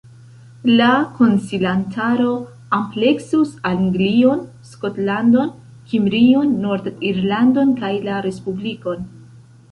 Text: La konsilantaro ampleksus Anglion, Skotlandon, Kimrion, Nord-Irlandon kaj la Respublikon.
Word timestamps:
La 0.77 0.85
konsilantaro 1.17 2.29
ampleksus 2.77 3.51
Anglion, 3.71 4.41
Skotlandon, 4.69 5.51
Kimrion, 5.91 6.55
Nord-Irlandon 6.63 7.75
kaj 7.83 7.93
la 8.07 8.17
Respublikon. 8.29 9.05